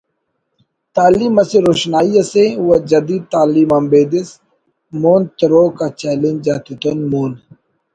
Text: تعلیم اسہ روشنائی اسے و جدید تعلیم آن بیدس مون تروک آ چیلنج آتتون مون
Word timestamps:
تعلیم 0.95 1.33
اسہ 1.41 1.57
روشنائی 1.67 2.11
اسے 2.21 2.45
و 2.65 2.67
جدید 2.91 3.23
تعلیم 3.33 3.69
آن 3.75 3.83
بیدس 3.91 4.29
مون 5.01 5.21
تروک 5.37 5.77
آ 5.85 5.87
چیلنج 5.99 6.45
آتتون 6.55 6.99
مون 7.11 7.31